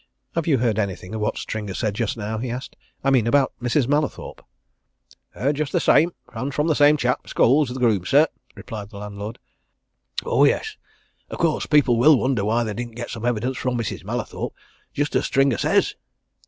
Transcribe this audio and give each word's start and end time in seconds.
"Have 0.33 0.47
you 0.47 0.57
heard 0.57 0.79
anything 0.79 1.13
of 1.13 1.21
what 1.21 1.37
Stringer 1.37 1.75
said 1.75 1.93
just 1.93 2.17
now?" 2.17 2.39
he 2.39 2.49
asked. 2.49 2.75
"I 3.03 3.11
mean 3.11 3.27
about 3.27 3.53
Mrs. 3.61 3.87
Mallathorpe?" 3.87 4.43
"Heard 5.29 5.57
just 5.57 5.71
the 5.71 5.79
same 5.79 6.11
and 6.33 6.51
from 6.51 6.65
the 6.65 6.73
same 6.73 6.97
chap, 6.97 7.27
Scholes, 7.27 7.67
the 7.67 7.79
groom, 7.79 8.03
sir," 8.03 8.25
replied 8.55 8.89
the 8.89 8.97
landlord. 8.97 9.37
"Oh, 10.25 10.43
yes! 10.43 10.75
Of 11.29 11.37
course, 11.37 11.67
people 11.67 11.99
will 11.99 12.17
wonder 12.17 12.43
why 12.43 12.63
they 12.63 12.73
didn't 12.73 12.95
get 12.95 13.11
some 13.11 13.27
evidence 13.27 13.57
from 13.59 13.77
Mrs. 13.77 14.03
Mallathorpe 14.03 14.55
just 14.91 15.15
as 15.15 15.25
Stringer 15.25 15.59
says." 15.59 15.93